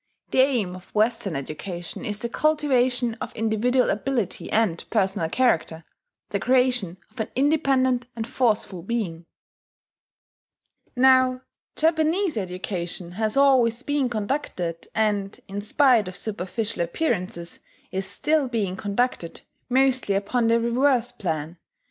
[0.31, 5.83] The aim of Western education is the cultivation of individual ability and personal character,
[6.29, 9.27] the creation of an independent and forceful being.
[10.95, 11.43] Now
[11.75, 17.59] Japanese education has always been conducted, and, in spite of superficial appearances,
[17.91, 21.59] is still being conducted, mostly upon the reverse plan.